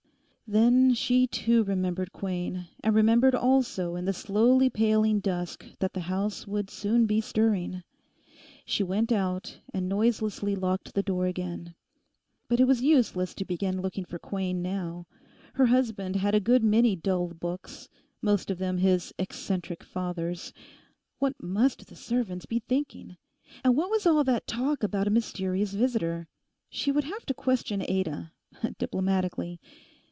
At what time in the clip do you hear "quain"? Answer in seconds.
2.11-2.67, 14.19-14.61